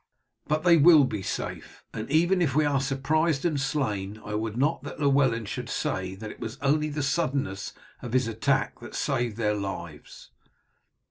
"But 0.47 0.63
they 0.63 0.77
will 0.77 1.03
be 1.03 1.21
safe, 1.21 1.83
and 1.93 2.09
even 2.09 2.41
if 2.41 2.55
we 2.55 2.65
are 2.65 2.81
surprised 2.81 3.45
and 3.45 3.61
slain 3.61 4.19
I 4.25 4.33
would 4.33 4.57
not 4.57 4.81
that 4.81 4.99
Llewellyn 4.99 5.45
should 5.45 5.69
say 5.69 6.15
that 6.15 6.31
it 6.31 6.39
was 6.39 6.57
only 6.59 6.89
the 6.89 7.03
suddenness 7.03 7.73
of 8.01 8.13
his 8.13 8.27
attack 8.27 8.79
that 8.79 8.95
saved 8.95 9.37
their 9.37 9.53
lives. 9.53 10.31